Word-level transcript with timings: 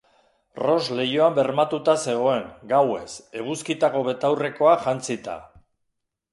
Ross 0.61 0.87
leihoan 0.99 1.35
bermatuta 1.39 1.95
zegoen, 2.07 2.49
gauez, 2.73 3.05
eguzkitako 3.43 4.05
betaurrekoak 4.11 4.85
jantzita. 4.91 5.41